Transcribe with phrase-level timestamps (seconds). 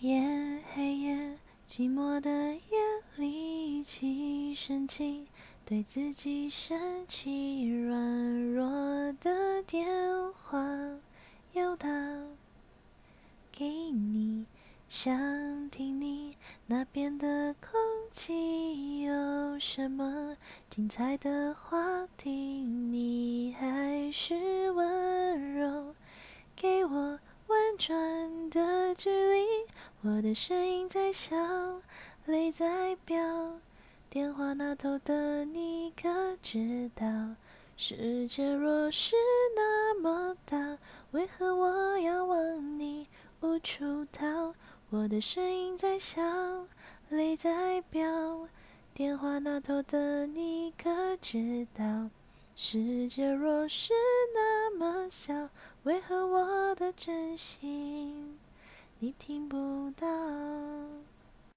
[0.00, 0.20] 夜
[0.74, 2.60] 黑夜，寂寞的夜
[3.16, 5.26] 里，起身气，
[5.64, 8.68] 对自己生气，软弱
[9.14, 9.88] 的电
[10.34, 10.60] 话
[11.54, 11.88] 又打
[13.50, 14.44] 给你，
[14.90, 16.36] 想听你
[16.66, 17.80] 那边的空
[18.12, 20.36] 气有什么
[20.68, 25.94] 精彩的话题，你还是温柔，
[26.54, 29.10] 给我婉转的距。
[30.08, 31.36] 我的声音在笑，
[32.26, 33.58] 泪在飙，
[34.08, 37.04] 电话那头的你可知道？
[37.76, 39.16] 世界若是
[39.56, 40.78] 那么大，
[41.10, 43.08] 为何我要往你
[43.40, 44.54] 无处逃？
[44.90, 46.22] 我的声音在笑，
[47.08, 48.46] 泪在飙，
[48.94, 52.08] 电话那头的你可知道？
[52.54, 53.92] 世界若是
[54.32, 55.48] 那么小，
[55.82, 58.25] 为何我的真心？
[58.98, 60.06] 你听不到。